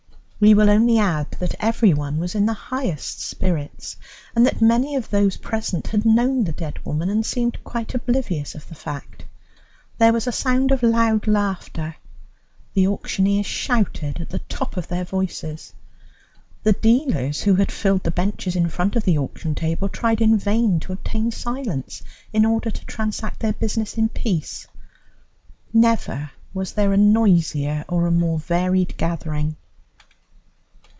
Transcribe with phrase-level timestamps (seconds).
[0.43, 3.95] We will only add that everyone was in the highest spirits,
[4.35, 8.55] and that many of those present had known the dead woman, and seemed quite oblivious
[8.55, 9.23] of the fact.
[9.99, 11.95] There was a sound of loud laughter;
[12.73, 15.73] the auctioneers shouted at the top of their voices;
[16.63, 20.39] the dealers who had filled the benches in front of the auction table tried in
[20.39, 22.01] vain to obtain silence,
[22.33, 24.65] in order to transact their business in peace.
[25.71, 29.55] Never was there a noisier or a more varied gathering.